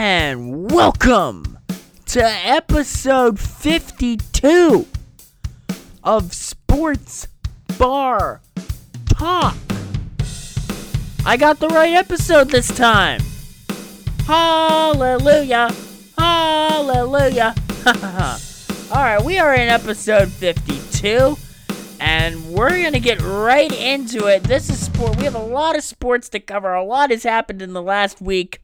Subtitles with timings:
[0.00, 1.58] and welcome
[2.06, 4.86] to episode 52
[6.04, 7.26] of Sports
[7.76, 8.40] Bar
[9.06, 9.56] Talk.
[11.26, 13.20] I got the right episode this time.
[14.24, 15.74] Hallelujah!
[16.16, 17.56] Hallelujah!
[18.92, 21.36] Alright, we are in episode 52
[21.98, 24.44] and we're gonna get right into it.
[24.44, 25.16] This is sport.
[25.16, 26.72] We have a lot of sports to cover.
[26.72, 28.60] A lot has happened in the last week.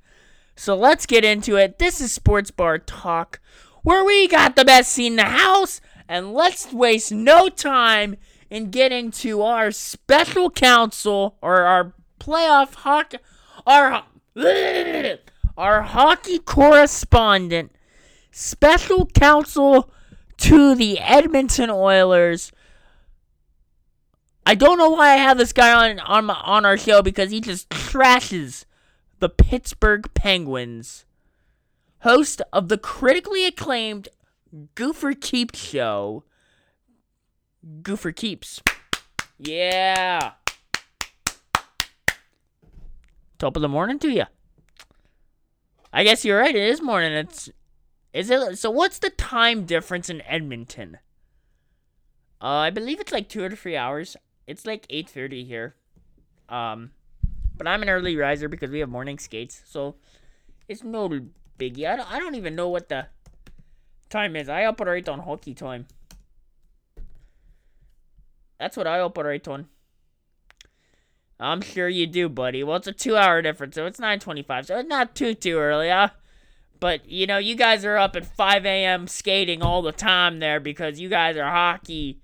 [0.56, 1.78] So let's get into it.
[1.78, 3.40] This is Sports Bar Talk,
[3.82, 8.16] where we got the best seat in the house, and let's waste no time
[8.50, 13.18] in getting to our special counsel or our playoff hockey,
[13.66, 14.04] our
[15.56, 17.72] our hockey correspondent,
[18.30, 19.90] special counsel
[20.36, 22.52] to the Edmonton Oilers.
[24.46, 27.32] I don't know why I have this guy on on my, on our show because
[27.32, 28.66] he just trashes
[29.24, 31.06] the Pittsburgh Penguins,
[32.00, 34.10] host of the critically acclaimed
[34.74, 36.24] Goofer Keeps show.
[37.80, 38.60] Goofer Keeps.
[39.38, 40.32] Yeah.
[43.38, 44.24] Top of the morning to you.
[45.90, 46.54] I guess you're right.
[46.54, 47.14] It is morning.
[47.14, 47.48] It's
[48.12, 50.98] is it so what's the time difference in Edmonton?
[52.42, 54.18] Uh, I believe it's like 2 or 3 hours.
[54.46, 55.76] It's like 8:30 here.
[56.50, 56.90] Um
[57.56, 59.96] but I'm an early riser because we have morning skates, so
[60.68, 61.08] it's no
[61.58, 61.86] biggie.
[61.86, 63.06] I don't, I don't even know what the
[64.10, 64.48] time is.
[64.48, 65.86] I operate on hockey time.
[68.58, 69.66] That's what I operate on.
[71.40, 72.62] I'm sure you do, buddy.
[72.62, 76.10] Well, it's a two-hour difference, so it's 9:25, so it's not too too early, huh?
[76.78, 79.06] But you know, you guys are up at 5 a.m.
[79.06, 82.20] skating all the time there because you guys are hockey.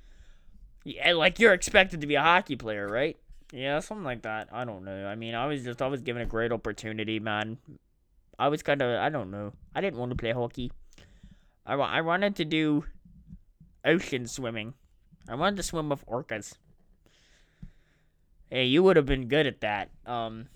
[0.84, 3.18] Yeah, like you're expected to be a hockey player, right?
[3.52, 4.48] Yeah, something like that.
[4.52, 5.06] I don't know.
[5.06, 7.58] I mean, I was just I was given a great opportunity, man.
[8.38, 9.52] I was kind of I don't know.
[9.74, 10.72] I didn't want to play hockey.
[11.66, 12.84] I I wanted to do
[13.84, 14.74] ocean swimming.
[15.28, 16.54] I wanted to swim with orcas.
[18.50, 19.90] Hey, you would have been good at that.
[20.06, 20.48] Um,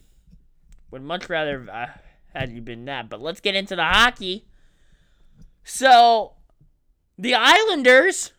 [0.90, 1.86] would much rather uh,
[2.34, 3.08] had you been that.
[3.08, 4.46] But let's get into the hockey.
[5.62, 6.34] So,
[7.16, 8.32] the Islanders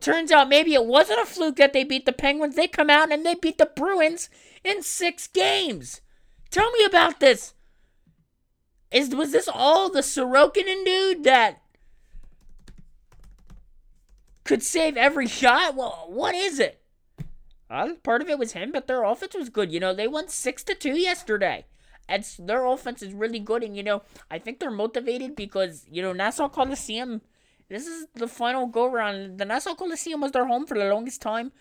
[0.00, 2.54] Turns out maybe it wasn't a fluke that they beat the Penguins.
[2.54, 4.28] They come out and they beat the Bruins
[4.62, 6.00] in six games.
[6.50, 7.54] Tell me about this.
[8.90, 11.60] Is was this all the Sorokin dude that
[14.44, 15.74] could save every shot?
[15.74, 16.80] Well, what is it?
[17.68, 19.72] Well, part of it was him, but their offense was good.
[19.72, 21.66] You know, they won six to two yesterday.
[22.08, 26.00] It's their offense is really good, and you know, I think they're motivated because you
[26.00, 27.22] know Nassau Coliseum
[27.68, 29.38] this is the final go round.
[29.38, 31.52] The Nassau Coliseum was their home for the longest time,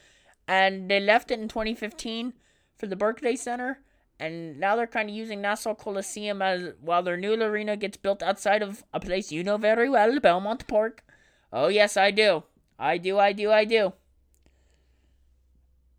[0.48, 2.34] and they left it in 2015
[2.78, 3.80] for the Barclays Center.
[4.18, 8.24] And now they're kind of using Nassau Coliseum as while their new arena gets built
[8.24, 11.04] outside of a place you know very well, Belmont Park.
[11.52, 12.44] Oh yes, I do.
[12.80, 13.20] I do.
[13.20, 13.52] I do.
[13.52, 13.94] I do.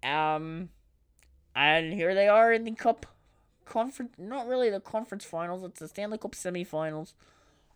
[0.03, 0.71] Um,
[1.55, 3.06] and here they are in the cup
[3.65, 4.12] conference.
[4.17, 5.65] Not really the conference finals.
[5.65, 7.12] It's the Stanley Cup semifinals.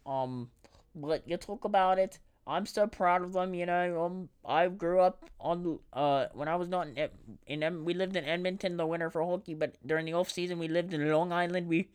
[0.07, 0.51] Um,
[0.95, 2.19] but you talk about it.
[2.47, 3.55] I'm so proud of them.
[3.55, 7.09] You know, um, I grew up on uh when I was not in
[7.47, 10.69] in we lived in Edmonton, the winter for hockey, but during the off season we
[10.69, 11.69] lived in Long Island.
[11.69, 11.89] We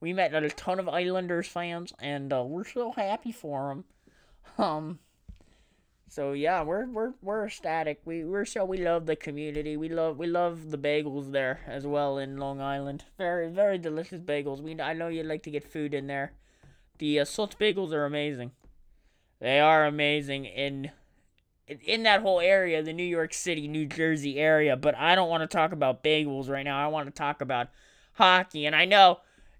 [0.00, 3.84] we met a ton of Islanders fans, and uh, we're so happy for them.
[4.58, 4.98] Um.
[6.08, 8.00] So yeah, we're we're we're ecstatic.
[8.04, 9.76] We we're so we love the community.
[9.76, 13.04] We love we love the bagels there as well in Long Island.
[13.18, 14.60] Very very delicious bagels.
[14.60, 16.32] We I know you like to get food in there.
[16.98, 18.52] The uh, salt bagels are amazing.
[19.40, 20.90] They are amazing in
[21.66, 24.76] in that whole area, the New York City, New Jersey area.
[24.76, 26.82] But I don't want to talk about bagels right now.
[26.82, 27.68] I want to talk about
[28.14, 28.66] hockey.
[28.66, 29.18] And I know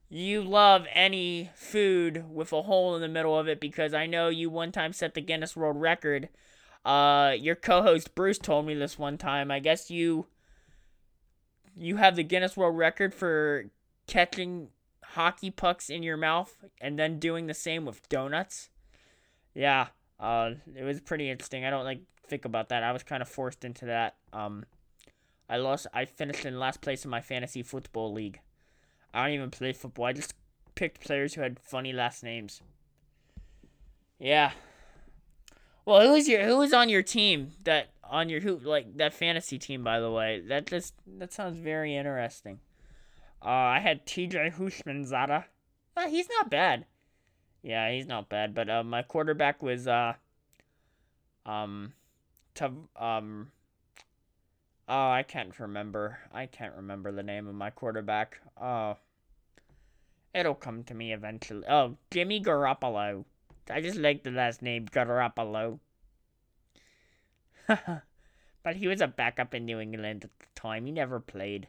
[0.09, 4.29] you love any food with a hole in the middle of it because I know
[4.29, 6.29] you one time set the Guinness World Record.
[6.85, 9.51] Uh, your co-host Bruce told me this one time.
[9.51, 10.27] I guess you
[11.77, 13.67] you have the Guinness World Record for
[14.07, 14.69] catching
[15.17, 18.69] hockey pucks in your mouth and then doing the same with donuts.
[19.55, 19.89] Yeah,
[20.21, 21.65] uh, it was pretty interesting.
[21.65, 22.83] I don't like think about that.
[22.83, 24.17] I was kind of forced into that.
[24.33, 24.65] Um,
[25.49, 25.87] I lost.
[25.95, 28.41] I finished in last place in my fantasy football league.
[29.15, 30.05] I don't even play football.
[30.05, 30.35] I just
[30.75, 32.61] picked players who had funny last names.
[34.19, 34.53] Yeah.
[35.87, 39.15] Well, who is your who is on your team that on your who like that
[39.15, 40.43] fantasy team by the way?
[40.47, 42.61] That just that sounds very interesting.
[43.43, 45.45] Uh, I had TJ Houshmandzadeh.
[45.97, 46.87] Uh, he's not bad.
[47.63, 48.55] Yeah, he's not bad.
[48.55, 50.15] But uh, my quarterback was uh,
[51.45, 51.93] um,
[52.55, 53.51] to um.
[54.89, 56.19] Oh, I can't remember.
[56.33, 58.41] I can't remember the name of my quarterback.
[58.61, 58.97] Oh.
[60.33, 61.65] It'll come to me eventually.
[61.67, 63.25] Oh, Jimmy Garoppolo.
[63.71, 65.81] I just like the last name Garoppolo.
[67.67, 70.87] but he was a backup in New England at the time.
[70.87, 71.69] He never played.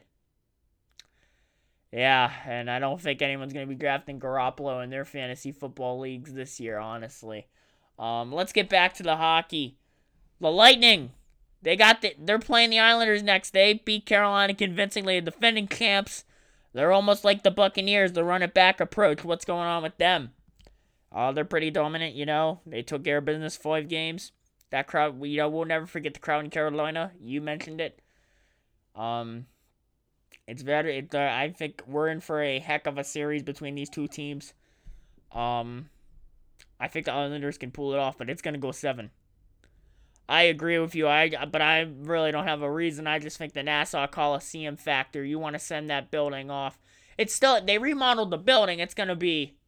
[1.92, 5.98] Yeah, and I don't think anyone's going to be drafting Garoppolo in their fantasy football
[5.98, 7.46] leagues this year, honestly.
[7.98, 9.78] Um, let's get back to the hockey.
[10.40, 11.12] The Lightning.
[11.62, 13.52] They got the, they're playing the Islanders next.
[13.52, 16.24] They beat Carolina convincingly, defending champs.
[16.72, 19.24] They're almost like the Buccaneers, the run it back approach.
[19.24, 20.32] What's going on with them?
[21.10, 22.60] Oh, they're pretty dominant, you know.
[22.66, 24.32] They took care of business five games.
[24.70, 27.12] That crowd, you know, we'll never forget the crowd in Carolina.
[27.18, 28.00] You mentioned it.
[28.94, 29.46] Um,
[30.48, 30.96] it's very.
[30.96, 34.08] It, uh, I think we're in for a heck of a series between these two
[34.08, 34.54] teams.
[35.30, 35.90] Um,
[36.80, 39.10] I think the Islanders can pull it off, but it's gonna go seven.
[40.26, 41.06] I agree with you.
[41.06, 43.06] I but I really don't have a reason.
[43.06, 45.22] I just think the Nassau Coliseum factor.
[45.22, 46.78] You want to send that building off.
[47.18, 48.78] It's still they remodeled the building.
[48.78, 49.58] It's gonna be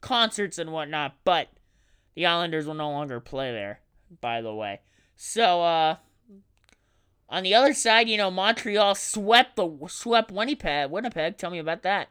[0.00, 1.50] concerts and whatnot, but
[2.16, 3.78] the Islanders will no longer play there.
[4.20, 4.80] By the way,
[5.14, 5.96] so uh,
[7.28, 10.90] on the other side, you know Montreal swept the swept Winnipeg.
[10.90, 12.08] Winnipeg, tell me about that.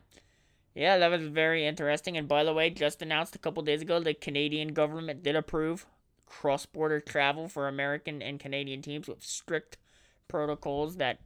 [0.73, 2.17] Yeah, that was very interesting.
[2.17, 5.85] And by the way, just announced a couple days ago, the Canadian government did approve
[6.25, 9.77] cross border travel for American and Canadian teams with strict
[10.27, 11.19] protocols that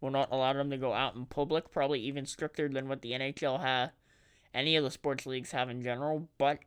[0.00, 3.12] will not allow them to go out in public, probably even stricter than what the
[3.12, 3.90] NHL has,
[4.52, 6.28] any of the sports leagues have in general.
[6.36, 6.58] But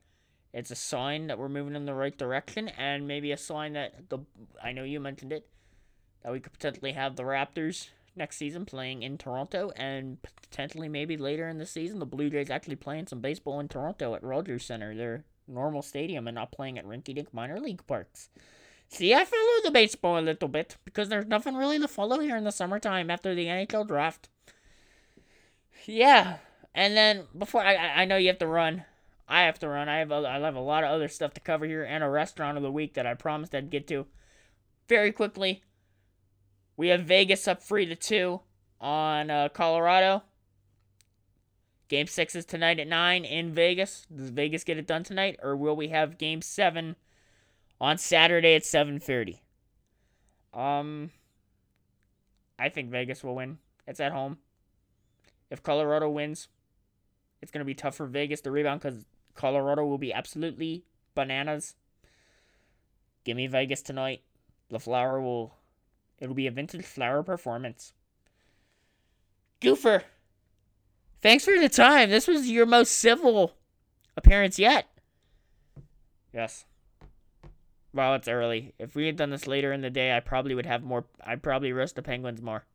[0.53, 4.09] it's a sign that we're moving in the right direction, and maybe a sign that
[4.09, 4.19] the
[4.63, 5.47] I know you mentioned it
[6.23, 11.17] that we could potentially have the Raptors next season playing in Toronto, and potentially maybe
[11.17, 14.65] later in the season the Blue Jays actually playing some baseball in Toronto at Rogers
[14.65, 14.95] Center.
[14.95, 18.29] They're normal stadium and not playing at rinky dink minor league parks.
[18.89, 22.35] See, I follow the baseball a little bit because there's nothing really to follow here
[22.35, 24.29] in the summertime after the NHL draft.
[25.85, 26.37] Yeah,
[26.73, 28.85] and then before I I know you have to run.
[29.27, 29.87] I have to run.
[29.87, 32.09] I have a, I have a lot of other stuff to cover here and a
[32.09, 34.07] restaurant of the week that I promised I'd get to.
[34.87, 35.61] Very quickly,
[36.79, 38.39] we have Vegas up three to two
[38.79, 40.23] on uh, Colorado.
[41.89, 44.07] Game six is tonight at nine in Vegas.
[44.15, 46.95] Does Vegas get it done tonight, or will we have Game seven
[47.81, 49.41] on Saturday at seven thirty?
[50.53, 51.09] Um,
[52.57, 53.57] I think Vegas will win.
[53.85, 54.37] It's at home.
[55.49, 56.47] If Colorado wins,
[57.41, 59.05] it's gonna be tough for Vegas to rebound because
[59.35, 61.75] Colorado will be absolutely bananas.
[63.25, 64.21] Give me Vegas tonight.
[64.71, 65.58] LaFleur will.
[66.19, 67.93] It'll be a vintage flower performance.
[69.61, 70.03] Goofer.
[71.21, 72.09] Thanks for the time.
[72.09, 73.53] This was your most civil
[74.15, 74.87] appearance yet.
[76.33, 76.65] Yes.
[77.93, 78.73] Well, it's early.
[78.77, 81.05] If we had done this later in the day, I probably would have more.
[81.25, 82.65] I'd probably roast the penguins more.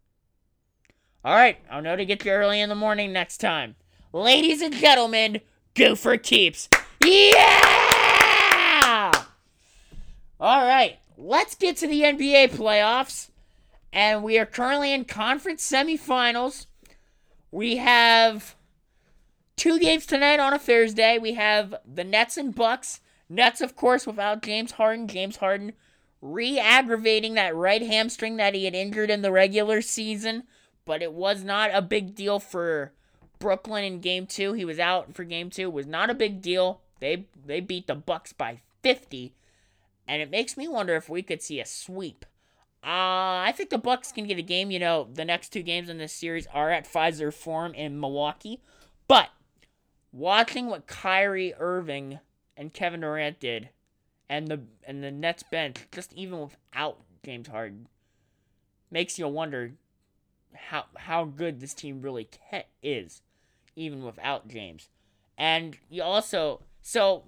[1.25, 3.77] All right, I'll know to get you early in the morning next time.
[4.13, 5.41] Ladies and gentlemen,
[5.75, 6.69] go for keeps.
[7.03, 7.71] Yeah!
[10.39, 13.31] All right, let's get to the NBA playoffs.
[13.95, 16.67] And we are currently in conference semifinals.
[17.53, 18.57] We have
[19.55, 21.17] two games tonight on a Thursday.
[21.17, 23.01] We have the Nets and Bucks.
[23.29, 25.07] Nets, of course, without James Harden.
[25.07, 25.75] James Harden
[26.21, 30.43] re-aggravating that right hamstring that he had injured in the regular season,
[30.85, 32.93] but it was not a big deal for
[33.39, 34.55] Brooklyn in game 2.
[34.55, 35.63] He was out for game 2.
[35.63, 36.81] It was not a big deal.
[36.99, 39.35] They they beat the Bucks by 50.
[40.09, 42.27] And it makes me wonder if we could see a sweep.
[42.85, 44.71] Uh, I think the Bucks can get a game.
[44.71, 48.61] You know, the next two games in this series are at Fiserv Forum in Milwaukee.
[49.09, 49.31] But
[50.13, 52.19] watching what Kyrie Irving
[52.59, 53.71] and Kevin Durant did,
[54.29, 57.89] and the and the Nets bench, just even without James Harden,
[58.91, 59.73] makes you wonder
[60.55, 62.29] how how good this team really
[62.83, 63.23] is,
[63.77, 64.91] even without James.
[65.39, 67.25] And you also so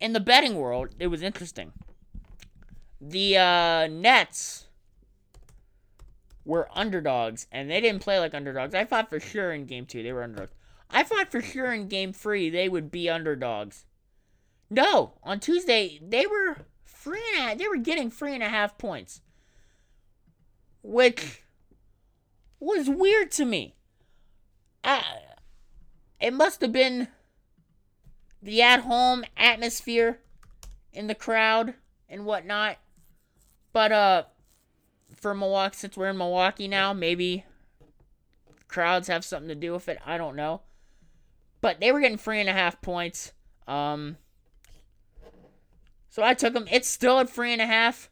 [0.00, 1.72] in the betting world, it was interesting.
[3.00, 4.66] The uh, Nets
[6.50, 8.74] were underdogs, and they didn't play like underdogs.
[8.74, 10.52] I thought for sure in game two they were underdogs.
[10.90, 13.84] I thought for sure in game three they would be underdogs.
[14.68, 18.48] No, on Tuesday they were three and a half, they were getting three and a
[18.48, 19.20] half points,
[20.82, 21.44] which
[22.58, 23.76] was weird to me.
[24.82, 25.02] Uh,
[26.20, 27.06] it must have been
[28.42, 30.18] the at-home atmosphere
[30.92, 31.74] in the crowd
[32.08, 32.78] and whatnot.
[33.72, 34.22] But uh,
[35.14, 37.44] for Milwaukee, since we're in Milwaukee now, maybe
[38.68, 39.98] crowds have something to do with it.
[40.04, 40.62] I don't know.
[41.60, 43.32] But they were getting three and a half points.
[43.68, 44.16] Um,
[46.08, 46.66] so I took them.
[46.70, 48.10] It's still at three and a half.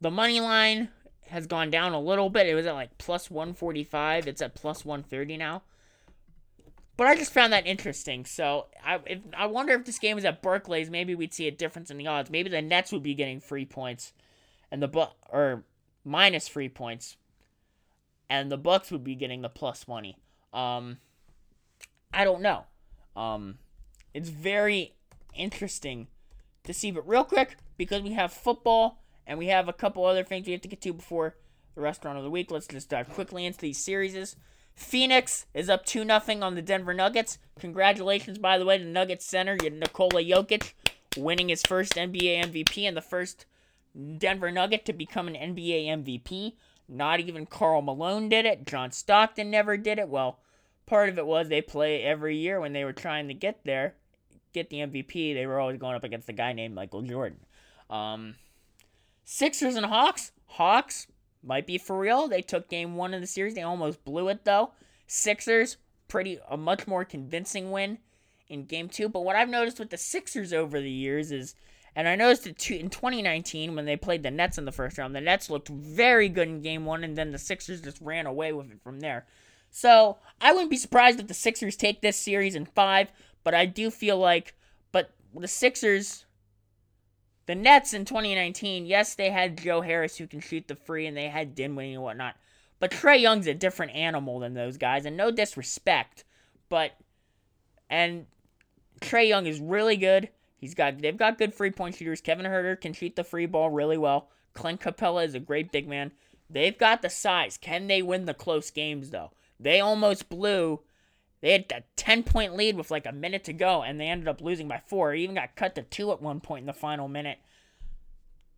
[0.00, 0.90] The money line
[1.28, 2.46] has gone down a little bit.
[2.46, 4.28] It was at like plus 145.
[4.28, 5.62] It's at plus 130 now.
[6.96, 8.24] but I just found that interesting.
[8.24, 11.50] So I if, I wonder if this game was at Barclays, maybe we'd see a
[11.50, 12.30] difference in the odds.
[12.30, 14.12] Maybe the Nets would be getting free points,
[14.70, 15.64] and the bu- or
[16.04, 17.16] minus free points,
[18.28, 20.18] and the Bucks would be getting the plus money.
[20.52, 20.98] Um,
[22.12, 22.64] I don't know.
[23.16, 23.58] Um,
[24.12, 24.94] it's very
[25.34, 26.08] interesting
[26.64, 26.90] to see.
[26.90, 30.52] But real quick, because we have football and we have a couple other things we
[30.52, 31.36] have to get to before
[31.74, 34.36] the restaurant of the week, let's just dive quickly into these series.
[34.74, 37.38] Phoenix is up 2 0 on the Denver Nuggets.
[37.58, 40.72] Congratulations, by the way, to Nuggets center Nikola Jokic
[41.16, 43.46] winning his first NBA MVP and the first
[44.18, 46.54] Denver Nugget to become an NBA MVP.
[46.88, 48.66] Not even Karl Malone did it.
[48.66, 50.08] John Stockton never did it.
[50.08, 50.38] Well,
[50.86, 53.94] part of it was they play every year when they were trying to get there,
[54.52, 55.34] get the MVP.
[55.34, 57.40] They were always going up against a guy named Michael Jordan.
[57.88, 58.34] Um,
[59.24, 60.32] Sixers and Hawks.
[60.46, 61.06] Hawks
[61.42, 62.28] might be for real.
[62.28, 63.54] They took game one of the series.
[63.54, 64.72] They almost blew it though.
[65.06, 65.76] Sixers,
[66.08, 67.98] pretty a much more convincing win
[68.48, 69.08] in game two.
[69.08, 71.54] But what I've noticed with the Sixers over the years is,
[71.96, 75.14] and I noticed too in 2019 when they played the Nets in the first round,
[75.14, 78.52] the Nets looked very good in game one, and then the Sixers just ran away
[78.52, 79.26] with it from there.
[79.70, 83.08] So I wouldn't be surprised if the Sixers take this series in five,
[83.42, 84.54] but I do feel like,
[84.92, 86.24] but the Sixers,
[87.46, 91.16] the Nets in 2019, yes, they had Joe Harris who can shoot the free, and
[91.16, 92.36] they had Dinwiddie and whatnot,
[92.80, 96.24] but Trae Young's a different animal than those guys, and no disrespect,
[96.68, 96.92] but
[97.88, 98.26] and
[99.00, 100.28] Trey Young is really good.
[100.64, 102.22] He's got they've got good free point shooters.
[102.22, 104.30] Kevin Huerter can shoot the free ball really well.
[104.54, 106.12] Clint Capela is a great big man.
[106.48, 107.58] They've got the size.
[107.58, 109.32] Can they win the close games though?
[109.60, 110.80] They almost blew.
[111.42, 114.26] They had a 10 point lead with like a minute to go, and they ended
[114.26, 115.12] up losing by four.
[115.12, 117.40] It even got cut to two at one point in the final minute.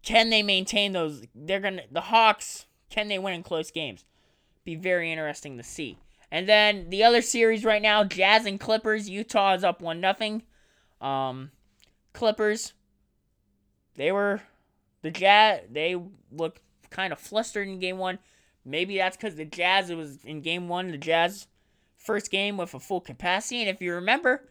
[0.04, 1.24] Can they maintain those?
[1.34, 2.66] They're gonna the Hawks.
[2.88, 4.04] Can they win in close games?
[4.62, 5.98] Be very interesting to see.
[6.30, 9.10] And then the other series right now, Jazz and Clippers.
[9.10, 10.44] Utah is up one nothing.
[11.00, 11.50] Um,
[12.16, 12.72] Clippers.
[13.94, 14.42] They were
[15.02, 15.60] the Jazz.
[15.70, 15.96] They
[16.32, 18.18] looked kind of flustered in game one.
[18.64, 19.90] Maybe that's because the Jazz.
[19.90, 20.90] It was in game one.
[20.90, 21.46] The Jazz
[21.96, 24.48] first game with a full capacity, and if you remember,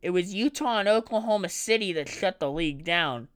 [0.00, 3.28] it was Utah and Oklahoma City that shut the league down.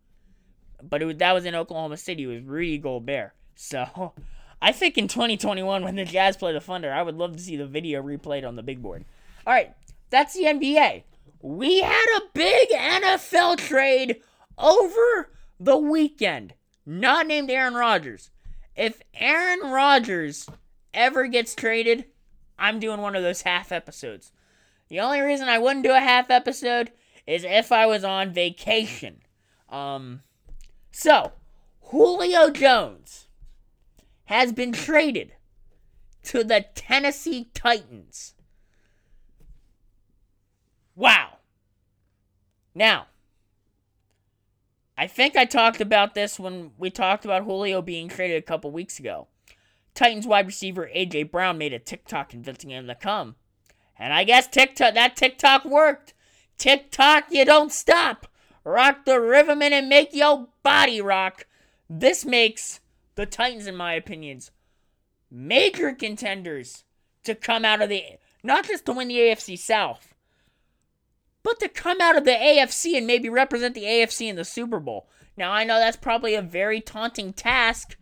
[0.82, 2.24] But was, that was in Oklahoma City.
[2.24, 3.32] It was Rudy Gobert.
[3.54, 4.12] So
[4.62, 7.56] I think in 2021, when the Jazz play the Thunder, I would love to see
[7.56, 9.04] the video replayed on the big board.
[9.46, 9.74] All right,
[10.10, 11.02] that's the NBA.
[11.40, 14.20] We had a big NFL trade
[14.58, 18.30] over the weekend, not named Aaron Rodgers.
[18.74, 20.48] If Aaron Rodgers
[20.92, 22.06] ever gets traded,
[22.58, 24.32] I'm doing one of those half episodes.
[24.88, 26.92] The only reason I wouldn't do a half episode
[27.26, 29.22] is if I was on vacation.
[29.68, 30.22] Um,
[30.92, 31.32] so,
[31.80, 33.26] Julio Jones
[34.26, 35.32] has been traded
[36.24, 38.35] to the Tennessee Titans.
[40.96, 41.38] Wow.
[42.74, 43.06] Now,
[44.98, 48.70] I think I talked about this when we talked about Julio being traded a couple
[48.70, 49.28] weeks ago.
[49.94, 53.36] Titans wide receiver AJ Brown made a TikTok convincing him to come.
[53.98, 56.14] And I guess TikTok that TikTok worked.
[56.56, 58.26] TikTok, you don't stop.
[58.64, 61.46] Rock the rhythm and make your body rock.
[61.88, 62.80] This makes
[63.14, 64.50] the Titans, in my opinions,
[65.30, 66.84] major contenders
[67.24, 68.02] to come out of the
[68.42, 70.14] not just to win the AFC South,
[71.46, 74.80] but to come out of the AFC and maybe represent the AFC in the Super
[74.80, 75.06] Bowl.
[75.36, 77.96] Now I know that's probably a very taunting task,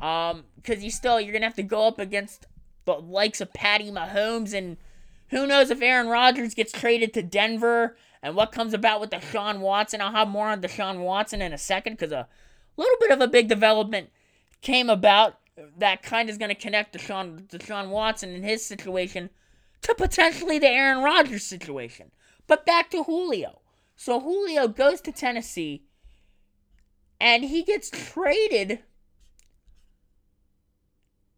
[0.00, 2.46] um, because you still you're gonna have to go up against
[2.84, 4.78] the likes of Patty Mahomes and
[5.28, 9.60] who knows if Aaron Rodgers gets traded to Denver and what comes about with Deshaun
[9.60, 10.00] Watson.
[10.00, 12.26] I'll have more on Deshaun Watson in a second because a
[12.76, 14.10] little bit of a big development
[14.60, 15.38] came about
[15.78, 19.30] that kind is going to connect Deshaun, Deshaun Watson and his situation
[19.82, 22.10] to potentially the Aaron Rodgers situation.
[22.46, 23.60] But back to Julio.
[23.96, 25.84] So Julio goes to Tennessee
[27.20, 28.80] and he gets traded.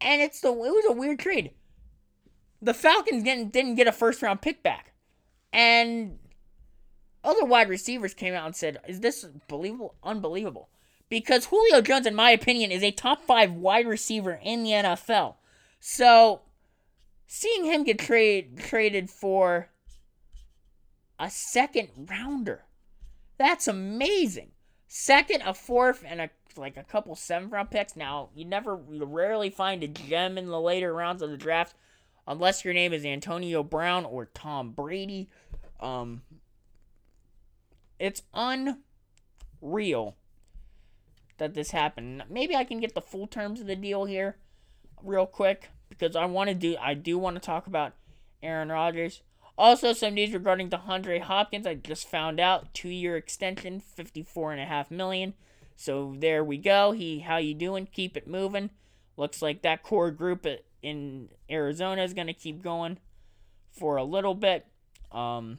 [0.01, 1.53] And it's the it was a weird trade.
[2.61, 4.93] The Falcons didn't didn't get a first round pick back.
[5.53, 6.19] And
[7.23, 9.95] other wide receivers came out and said, "Is this believable?
[10.03, 10.69] Unbelievable."
[11.09, 15.37] because Julio Jones, in my opinion, is a top five wide receiver in the NFL.
[15.81, 16.43] So,
[17.27, 19.69] seeing him get trade, traded for
[21.25, 22.65] a second rounder,
[23.39, 24.51] that's amazing.
[24.87, 27.97] Second, a fourth, and a like a couple seventh round picks.
[27.97, 31.75] Now, you never, you rarely find a gem in the later rounds of the draft,
[32.29, 35.31] unless your name is Antonio Brown or Tom Brady.
[35.81, 36.21] Um,
[37.99, 40.17] it's unreal
[41.39, 42.23] that this happened.
[42.29, 44.37] Maybe I can get the full terms of the deal here
[45.03, 47.95] real quick because I want to do I do want to talk about
[48.43, 49.23] Aaron Rodgers.
[49.57, 51.67] Also, some news regarding DeAndre Hopkins.
[51.67, 55.35] I just found out two year extension, fifty four and a half million.
[55.77, 56.93] So there we go.
[56.93, 57.89] He, how you doing?
[57.93, 58.71] Keep it moving.
[59.17, 60.47] Looks like that core group
[60.83, 62.99] in Arizona is going to keep going
[63.71, 64.67] for a little bit.
[65.13, 65.59] Um,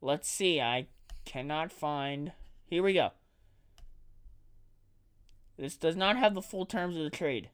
[0.00, 0.60] let's see.
[0.60, 0.86] I
[1.24, 2.32] cannot find.
[2.66, 3.12] Here we go.
[5.56, 7.50] This does not have the full terms of the trade.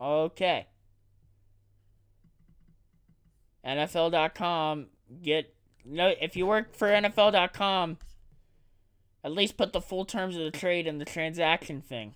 [0.00, 0.66] Okay.
[3.68, 4.86] NFL.com,
[5.22, 6.14] get no.
[6.20, 7.98] If you work for NFL.com,
[9.22, 12.14] at least put the full terms of the trade in the transaction thing.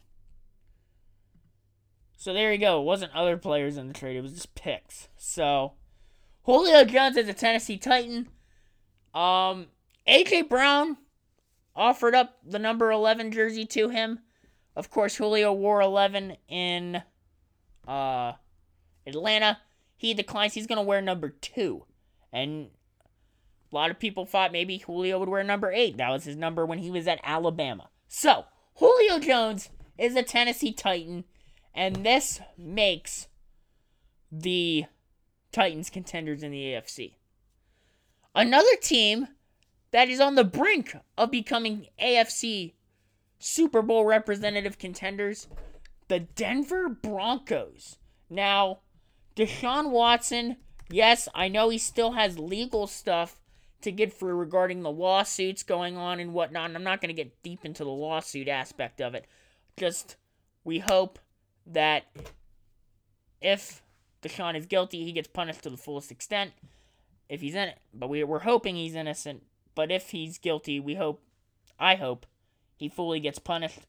[2.17, 2.81] So there you go.
[2.81, 4.17] It wasn't other players in the trade.
[4.17, 5.09] It was just picks.
[5.17, 5.73] So
[6.45, 8.29] Julio Jones is a Tennessee Titan.
[9.13, 9.67] Um,
[10.07, 10.97] AJ Brown
[11.75, 14.21] offered up the number 11 jersey to him.
[14.75, 17.03] Of course, Julio wore 11 in
[17.87, 18.33] uh,
[19.07, 19.59] Atlanta.
[20.03, 20.55] He declines.
[20.55, 21.85] He's going to wear number 2.
[22.33, 22.71] And
[23.71, 25.97] a lot of people thought maybe Julio would wear number 8.
[25.97, 27.89] That was his number when he was at Alabama.
[28.09, 28.47] So,
[28.79, 31.23] Julio Jones is a Tennessee Titan.
[31.73, 33.29] And this makes
[34.33, 34.87] the
[35.53, 37.15] Titans contenders in the AFC.
[38.35, 39.29] Another team
[39.93, 42.73] that is on the brink of becoming AFC
[43.39, 45.47] Super Bowl representative contenders,
[46.09, 47.99] the Denver Broncos.
[48.29, 48.81] Now,
[49.37, 50.57] Deshaun Watson,
[50.91, 53.41] yes, I know he still has legal stuff
[53.83, 56.67] to get through regarding the lawsuits going on and whatnot.
[56.67, 59.27] And I'm not going to get deep into the lawsuit aspect of it.
[59.77, 60.17] Just,
[60.65, 61.19] we hope
[61.67, 62.05] that
[63.41, 63.83] if
[64.23, 66.53] Deshaun is guilty, he gets punished to the fullest extent.
[67.29, 69.43] If he's in it, but we, we're hoping he's innocent.
[69.75, 71.23] But if he's guilty, we hope,
[71.79, 72.27] I hope,
[72.77, 73.87] he fully gets punished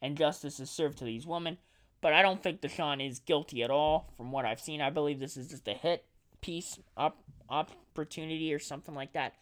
[0.00, 1.58] and justice is served to these women.
[2.00, 4.80] But I don't think Deshaun is guilty at all from what I've seen.
[4.80, 6.04] I believe this is just a hit
[6.40, 9.34] piece op- opportunity or something like that.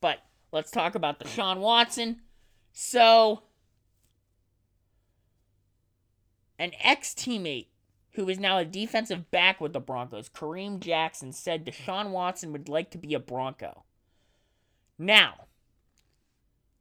[0.00, 0.18] But
[0.52, 2.22] let's talk about Deshaun Watson.
[2.72, 3.42] So,
[6.58, 7.66] an ex teammate
[8.12, 12.68] who is now a defensive back with the Broncos, Kareem Jackson, said Deshaun Watson would
[12.68, 13.84] like to be a Bronco.
[14.98, 15.46] Now,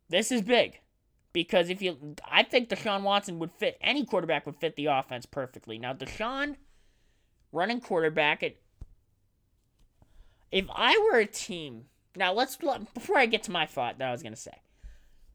[0.09, 0.79] this is big
[1.37, 5.27] because if you, I think Deshaun Watson would fit, any quarterback would fit the offense
[5.27, 5.77] perfectly.
[5.77, 6.55] Now, Deshaun
[7.51, 8.41] running quarterback,
[10.51, 11.83] if I were a team,
[12.15, 12.57] now let's,
[12.95, 14.63] before I get to my thought that I was going to say,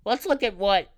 [0.04, 0.88] let's look at what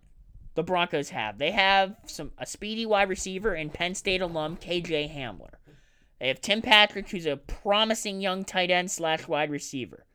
[0.55, 1.37] the Broncos have.
[1.37, 5.57] They have some a speedy wide receiver and Penn State alum KJ Hamler.
[6.19, 10.07] They have Tim Patrick, who's a promising young tight end slash wide receiver.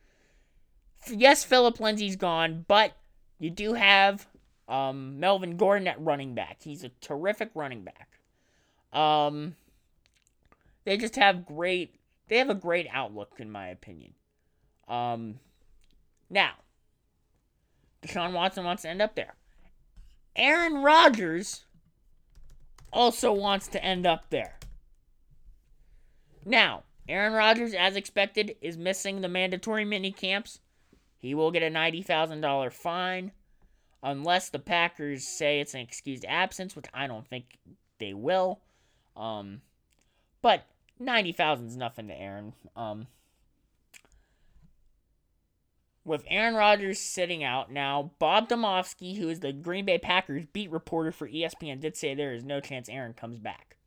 [1.08, 2.98] Yes, Philip Lindsay's gone, but
[3.38, 4.28] you do have
[4.70, 6.58] um, Melvin Gordon at running back.
[6.62, 8.20] He's a terrific running back.
[8.94, 9.56] Um,
[10.86, 11.96] they just have great.
[12.28, 14.14] They have a great outlook, in my opinion.
[14.88, 15.40] Um,
[16.30, 16.52] now,
[18.04, 19.34] Deshaun Watson wants to end up there.
[20.36, 21.66] Aaron Rodgers
[22.94, 24.58] also wants to end up there.
[26.46, 30.60] Now, Aaron Rodgers, as expected, is missing the mandatory mini camps.
[31.18, 33.32] He will get a $90,000 fine
[34.02, 37.58] unless the Packers say it's an excused absence, which I don't think
[38.00, 38.60] they will.
[39.16, 39.62] Um,
[40.42, 40.66] but
[41.00, 42.54] 90,000 is nothing to Aaron.
[42.76, 43.08] Um,
[46.06, 50.72] with Aaron Rodgers sitting out now, Bob Demovsky, who is the Green Bay Packers beat
[50.72, 53.78] reporter for ESPN, did say there is no chance Aaron comes back.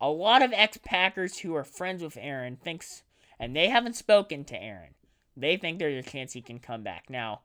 [0.00, 3.02] A lot of ex-Packers who are friends with Aaron thinks,
[3.38, 4.94] and they haven't spoken to Aaron.
[5.36, 7.10] They think there's a chance he can come back.
[7.10, 7.40] Now,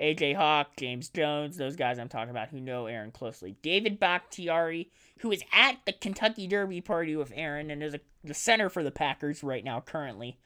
[0.00, 3.56] AJ Hawk, James Jones, those guys I'm talking about who know Aaron closely.
[3.62, 8.34] David Bakhtiari, who is at the Kentucky Derby party with Aaron and is a, the
[8.34, 10.38] center for the Packers right now currently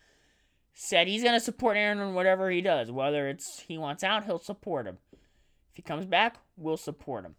[0.75, 2.91] said he's going to support Aaron in whatever he does.
[2.91, 4.99] Whether it's he wants out, he'll support him.
[5.13, 7.37] If he comes back, we'll support him.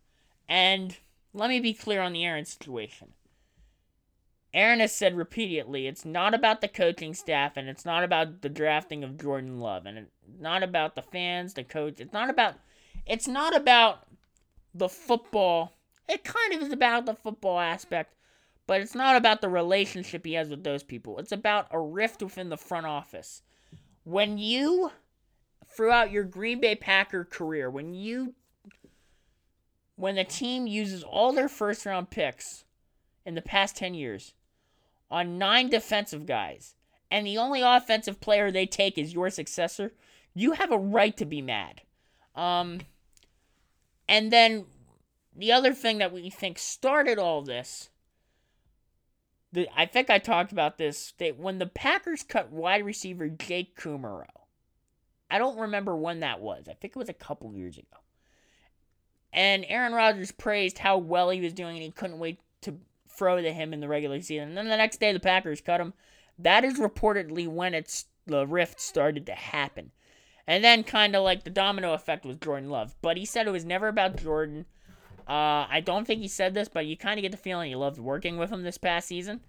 [0.48, 0.98] And
[1.34, 3.10] let me be clear on the Aaron situation.
[4.56, 8.48] Aaron has said repeatedly it's not about the coaching staff and it's not about the
[8.48, 12.00] drafting of Jordan Love and it's not about the fans, the coach.
[12.00, 12.56] It's not about
[13.06, 14.08] it's not about
[14.74, 15.74] the football.
[16.08, 18.16] It kind of is about the football aspect,
[18.66, 21.20] but it's not about the relationship he has with those people.
[21.20, 23.42] It's about a rift within the front office.
[24.06, 24.92] When you,
[25.68, 28.36] throughout your Green Bay Packer career, when you,
[29.98, 32.64] when the team uses all their first round picks
[33.26, 34.34] in the past 10 years
[35.10, 36.76] on nine defensive guys,
[37.12, 39.94] and the only offensive player they take is your successor,
[40.34, 41.82] you have a right to be mad.
[42.36, 42.82] Um,
[44.08, 44.66] and then
[45.36, 47.90] the other thing that we think started all this
[49.56, 51.14] the I think I talked about this.
[51.18, 54.26] They, when the Packers cut wide receiver Jake Kumerow,
[55.32, 56.68] I don't remember when that was.
[56.70, 57.98] I think it was a couple years ago.
[59.34, 62.78] And Aaron Rodgers praised how well he was doing, and he couldn't wait to
[63.18, 64.50] throw to him in the regular season.
[64.50, 65.94] And then the next day, the Packers cut him.
[66.38, 69.92] That is reportedly when it's the rift started to happen.
[70.48, 72.96] And then, kind of like the domino effect was Jordan Love.
[73.02, 74.66] But he said it was never about Jordan.
[75.28, 77.76] Uh, I don't think he said this, but you kind of get the feeling he
[77.76, 79.42] loved working with him this past season.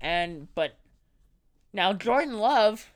[0.00, 0.76] And, but
[1.72, 2.92] now Jordan Love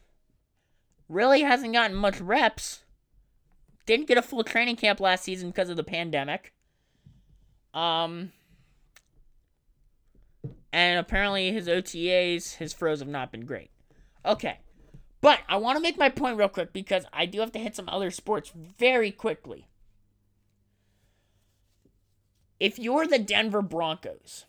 [1.09, 2.83] really hasn't gotten much reps.
[3.87, 6.53] Didn't get a full training camp last season because of the pandemic.
[7.73, 8.33] Um,
[10.73, 13.71] and apparently his OTAs, his throws have not been great.
[14.25, 14.59] Okay.
[15.21, 17.75] But I want to make my point real quick because I do have to hit
[17.75, 19.67] some other sports very quickly.
[22.61, 24.45] If you're the Denver Broncos,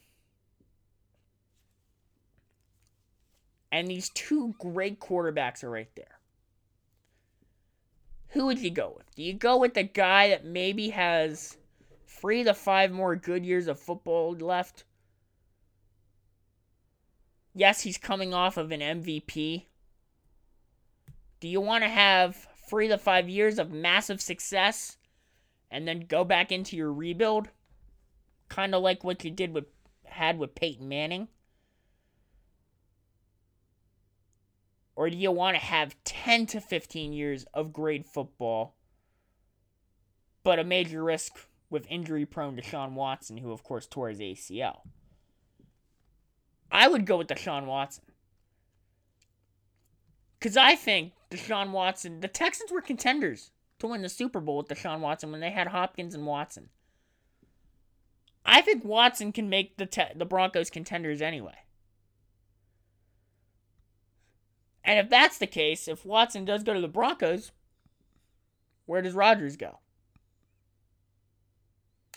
[3.71, 6.19] and these two great quarterbacks are right there,
[8.29, 9.15] who would you go with?
[9.15, 11.57] Do you go with the guy that maybe has
[12.07, 14.83] three to five more good years of football left?
[17.59, 19.65] Yes, he's coming off of an MVP.
[21.41, 24.95] Do you want to have three to five years of massive success
[25.69, 27.49] and then go back into your rebuild?
[28.47, 29.65] Kind of like what you did with
[30.05, 31.27] had with Peyton Manning?
[34.95, 38.77] Or do you want to have 10 to 15 years of great football,
[40.45, 41.33] but a major risk
[41.69, 44.79] with injury prone Deshaun Watson, who, of course, tore his ACL?
[46.71, 48.03] I would go with Deshaun Watson.
[50.39, 54.67] Because I think Deshaun Watson, the Texans were contenders to win the Super Bowl with
[54.67, 56.69] Deshaun Watson when they had Hopkins and Watson.
[58.45, 61.55] I think Watson can make the te- the Broncos contenders anyway.
[64.83, 67.51] And if that's the case, if Watson does go to the Broncos,
[68.85, 69.79] where does Rodgers go?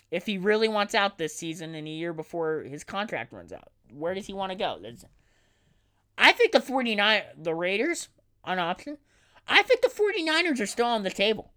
[0.09, 3.72] If he really wants out this season and a year before his contract runs out,
[3.93, 4.79] where does he want to go?
[6.17, 8.09] I think the 49 the Raiders
[8.43, 8.97] on option.
[9.47, 11.53] I think the 49ers are still on the table.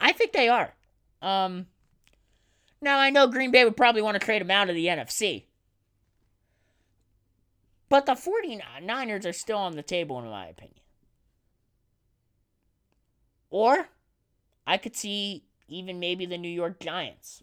[0.00, 0.74] I think they are.
[1.22, 1.66] Um
[2.80, 5.44] now I know Green Bay would probably want to trade him out of the NFC.
[7.88, 10.80] But the 49ers are still on the table, in my opinion.
[13.50, 13.88] Or
[14.66, 17.42] I could see even maybe the New York Giants.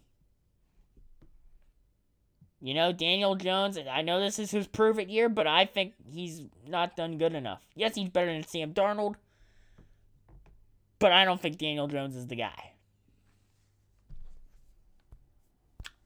[2.65, 5.93] You know, Daniel Jones, I know this is his prove it year, but I think
[6.11, 7.61] he's not done good enough.
[7.75, 9.17] Yes, he's better than Sam Darnold,
[10.97, 12.71] but I don't think Daniel Jones is the guy.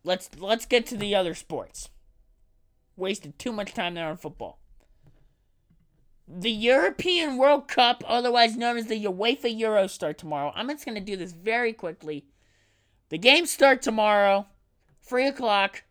[0.03, 1.91] Let's let's get to the other sports
[2.97, 4.59] wasted too much time there on football.
[6.27, 10.51] The European World Cup, otherwise known as the UEFA Euro, start tomorrow.
[10.53, 12.25] I'm just to do this very quickly.
[13.07, 14.45] The games start tomorrow,
[15.03, 15.83] 3 o'clock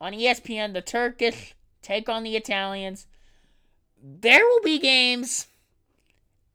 [0.00, 0.72] on ESPN.
[0.72, 3.06] The Turkish take on the Italians.
[4.02, 5.46] There will be games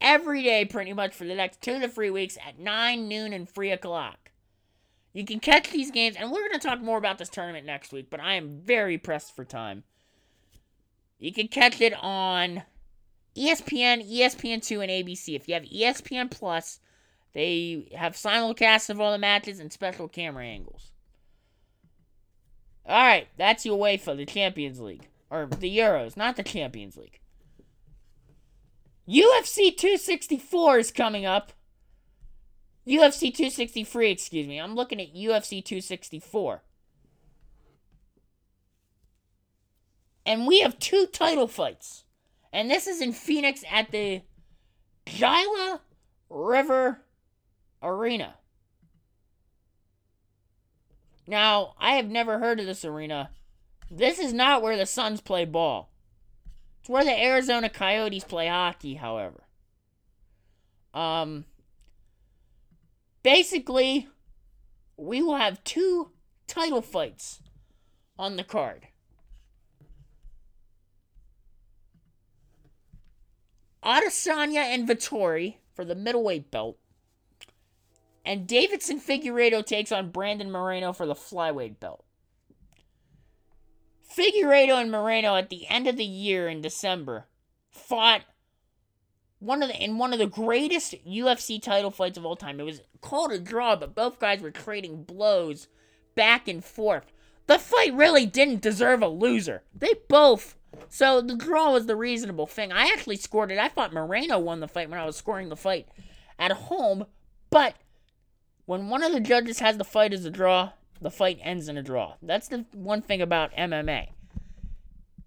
[0.00, 3.48] every day, pretty much, for the next two to three weeks at 9, noon, and
[3.48, 4.30] 3 o'clock.
[5.12, 7.92] You can catch these games, and we're going to talk more about this tournament next
[7.92, 9.84] week, but I am very pressed for time.
[11.18, 12.62] You can catch it on
[13.36, 15.36] ESPN, ESPN2, and ABC.
[15.36, 16.80] If you have ESPN Plus,
[17.32, 20.91] they have simulcasts of all the matches and special camera angles.
[22.86, 26.96] All right, that's your way for the Champions League or the Euros, not the Champions
[26.96, 27.20] League.
[29.08, 31.52] UFC 264 is coming up.
[32.86, 34.60] UFC 263, excuse me.
[34.60, 36.62] I'm looking at UFC 264.
[40.24, 42.04] And we have two title fights.
[42.52, 44.22] And this is in Phoenix at the
[45.06, 45.80] Gila
[46.28, 47.00] River
[47.82, 48.34] Arena.
[51.26, 53.30] Now, I have never heard of this arena.
[53.90, 55.90] This is not where the Suns play ball.
[56.80, 59.44] It's where the Arizona Coyotes play hockey, however.
[60.92, 61.44] Um
[63.22, 64.08] basically
[64.96, 66.10] we will have two
[66.46, 67.40] title fights
[68.18, 68.88] on the card.
[73.82, 76.78] Adesanya and Vettori for the middleweight belt.
[78.24, 82.04] And Deiveson Figueiredo takes on Brandon Moreno for the flyweight belt.
[84.16, 87.26] Figueiredo and Moreno at the end of the year in December
[87.70, 88.22] fought
[89.38, 92.60] one of the in one of the greatest UFC title fights of all time.
[92.60, 95.66] It was called a draw, but both guys were trading blows
[96.14, 97.12] back and forth.
[97.46, 99.62] The fight really didn't deserve a loser.
[99.74, 100.56] They both
[100.88, 102.72] So the draw was the reasonable thing.
[102.72, 103.58] I actually scored it.
[103.58, 105.88] I thought Moreno won the fight when I was scoring the fight
[106.38, 107.06] at home,
[107.50, 107.76] but
[108.66, 111.76] when one of the judges has the fight as a draw, the fight ends in
[111.76, 112.14] a draw.
[112.22, 114.08] That's the one thing about MMA.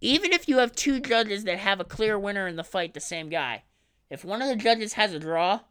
[0.01, 2.99] Even if you have two judges that have a clear winner in the fight, the
[2.99, 3.63] same guy,
[4.09, 5.61] if one of the judges has a draw,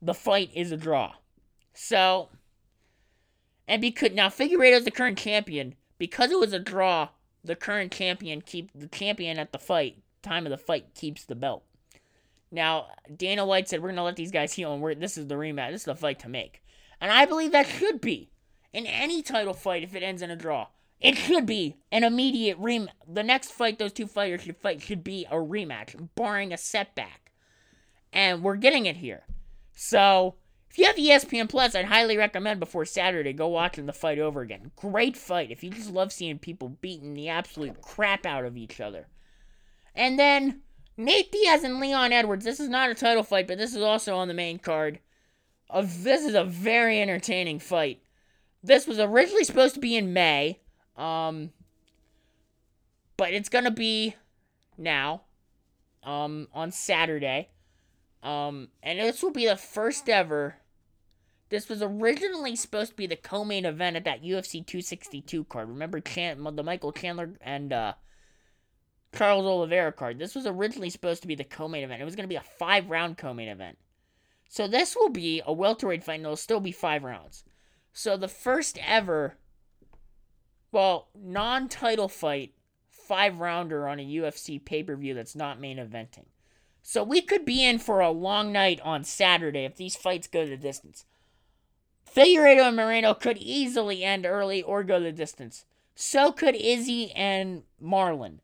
[0.00, 1.14] the fight is a draw.
[1.72, 2.28] So,
[3.66, 7.08] and because now Figueiredo's the current champion, because it was a draw,
[7.42, 11.34] the current champion keep the champion at the fight time of the fight keeps the
[11.34, 11.62] belt.
[12.50, 15.34] Now Dana White said we're gonna let these guys heal, and we're this is the
[15.34, 15.70] rematch.
[15.70, 16.62] This is the fight to make,
[17.04, 18.30] and I believe that should be
[18.72, 20.68] in any title fight if it ends in a draw.
[21.02, 22.88] It should be an immediate rematch.
[23.06, 27.30] The next fight those two fighters should fight should be a rematch, barring a setback,
[28.10, 29.24] and we're getting it here.
[29.74, 30.36] So
[30.70, 34.40] if you have ESPN Plus, I'd highly recommend before Saturday go watching the fight over
[34.40, 34.70] again.
[34.74, 35.50] Great fight.
[35.50, 39.08] If you just love seeing people beating the absolute crap out of each other.
[39.94, 40.62] And then
[40.96, 42.46] Nate Diaz and Leon Edwards.
[42.46, 45.00] This is not a title fight, but this is also on the main card.
[45.70, 48.00] Uh, this is a very entertaining fight.
[48.62, 50.60] This was originally supposed to be in May,
[50.96, 51.50] um,
[53.16, 54.14] but it's gonna be
[54.78, 55.22] now,
[56.02, 57.48] um, on Saturday.
[58.22, 60.56] Um, and this will be the first ever
[61.54, 65.68] this was originally supposed to be the co-main event at that UFC 262 card.
[65.68, 67.92] Remember Chan- the Michael Chandler and uh,
[69.16, 70.18] Charles Oliveira card.
[70.18, 72.02] This was originally supposed to be the co-main event.
[72.02, 73.78] It was going to be a five-round co-main event.
[74.48, 77.44] So this will be a welterweight fight, and it'll still be five rounds.
[77.92, 79.36] So the first ever,
[80.70, 82.54] well, non-title fight,
[82.88, 86.26] five-rounder on a UFC pay-per-view that's not main eventing.
[86.82, 90.46] So we could be in for a long night on Saturday if these fights go
[90.46, 91.04] the distance.
[92.14, 95.64] Figueiredo and Moreno could easily end early or go the distance.
[95.94, 98.40] So could Izzy and Marlon.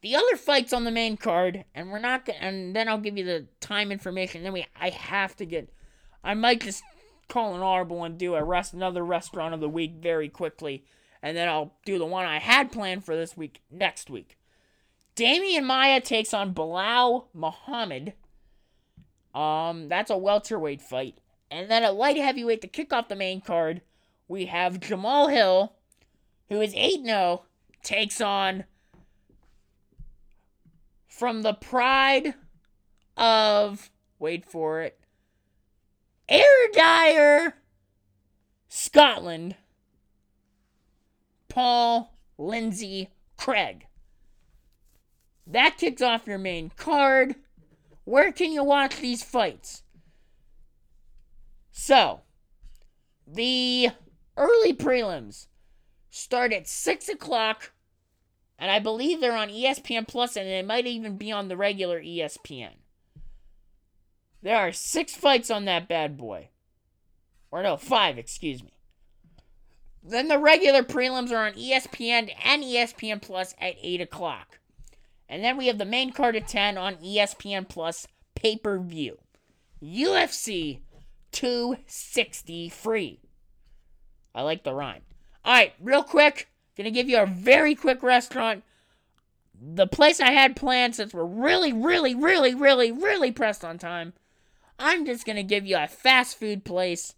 [0.00, 3.18] The other fights on the main card, and we're not gonna, and then I'll give
[3.18, 4.44] you the time information.
[4.44, 5.72] Then we, I have to get,
[6.22, 6.82] I might just
[7.28, 10.84] call an audible and do a rest, another restaurant of the week very quickly,
[11.20, 14.38] and then I'll do the one I had planned for this week next week.
[15.16, 18.12] Demian Maya takes on Belal Muhammad.
[19.34, 21.18] Um, that's a welterweight fight.
[21.50, 23.82] And then at light heavyweight to kick off the main card,
[24.28, 25.72] we have Jamahal Hill,
[26.48, 27.42] who is 8 0,
[27.82, 28.64] takes on
[31.18, 32.34] from the pride
[33.16, 35.00] of, wait for it,
[36.28, 37.54] Ayr
[38.68, 39.56] Scotland,
[41.48, 43.88] Paul Lindsay Craig.
[45.44, 47.34] That kicks off your main card.
[48.04, 49.82] Where can you watch these fights?
[51.72, 52.20] So,
[53.26, 53.88] the
[54.36, 55.48] early prelims
[56.10, 57.72] start at 6 o'clock,
[58.58, 62.00] and I believe they're on ESPN Plus, and they might even be on the regular
[62.00, 62.74] ESPN.
[64.42, 66.48] There are six fights on that bad boy.
[67.50, 68.72] Or no, five, excuse me.
[70.02, 74.58] Then the regular prelims are on ESPN and ESPN Plus at 8 o'clock.
[75.28, 79.18] And then we have the main card at 10 on ESPN Plus pay per view.
[79.82, 80.80] UFC
[81.32, 83.20] 260 free.
[84.34, 85.02] I like the rhyme.
[85.44, 88.64] All right, real quick, gonna give you a very quick restaurant.
[89.60, 94.14] The place I had planned since we're really, really, really, really, really pressed on time.
[94.78, 97.14] I'm just gonna give you a fast food place.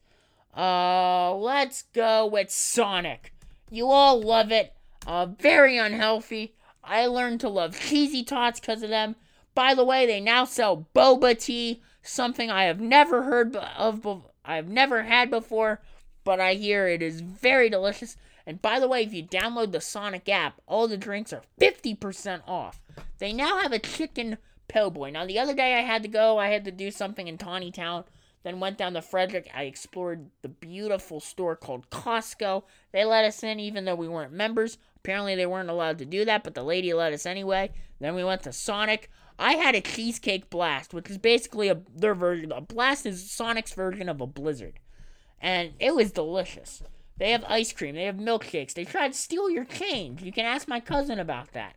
[0.57, 3.33] Uh, let's go with Sonic.
[3.71, 4.75] You all love it.
[5.07, 6.55] Uh, very unhealthy.
[6.83, 9.15] I learned to love cheesy tots because of them.
[9.55, 14.69] By the way, they now sell boba tea something I have never heard of, I've
[14.69, 15.81] never had before,
[16.25, 18.17] but I hear it is very delicious.
[18.51, 22.41] And by the way, if you download the Sonic app, all the drinks are 50%
[22.49, 22.81] off.
[23.21, 25.11] They now have a chicken po' boy.
[25.11, 28.07] Now, the other day I had to go, I had to do something in Taneytown.
[28.43, 29.49] Then went down to Frederick.
[29.55, 32.65] I explored the beautiful store called Costco.
[32.91, 34.79] They let us in even though we weren't members.
[34.97, 37.71] Apparently, they weren't allowed to do that, but the lady let us anyway.
[38.01, 39.13] Then we went to Sonic.
[39.39, 42.51] I had a cheesecake blast, which is basically a their version.
[42.51, 44.81] A blast is Sonic's version of a blizzard,
[45.41, 46.83] and it was delicious.
[47.21, 47.97] They have ice cream.
[47.97, 48.73] They have milkshakes.
[48.73, 50.23] They try to steal your change.
[50.23, 51.77] You can ask my cousin about that.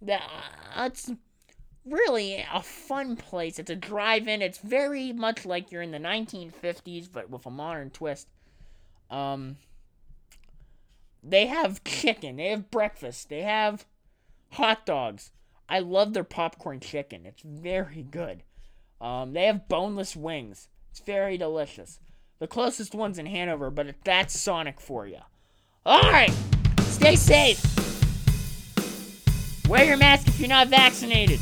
[0.00, 0.22] That
[0.76, 0.90] uh,
[1.84, 3.58] really a fun place.
[3.58, 4.42] It's a drive-in.
[4.42, 8.28] It's very much like you're in the 1950s, but with a modern twist.
[9.10, 9.56] Um,
[11.20, 12.36] they have chicken.
[12.36, 13.28] They have breakfast.
[13.28, 13.86] They have
[14.52, 15.32] hot dogs.
[15.68, 17.26] I love their popcorn chicken.
[17.26, 18.44] It's very good.
[19.00, 20.68] Um, they have boneless wings.
[20.92, 21.98] It's very delicious.
[22.38, 25.20] The closest one's in Hanover, but that's Sonic for you.
[25.86, 26.32] All right,
[26.80, 27.64] stay safe.
[29.68, 31.40] Wear your mask if you're not vaccinated.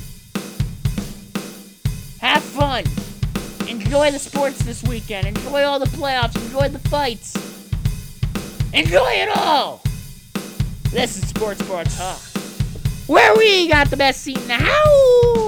[2.20, 2.84] Have fun.
[3.68, 5.26] Enjoy the sports this weekend.
[5.26, 6.36] Enjoy all the playoffs.
[6.36, 7.34] Enjoy the fights.
[8.72, 9.82] Enjoy it all.
[10.90, 12.20] This is Sports Bar Talk,
[13.08, 15.43] where we got the best seat in the house.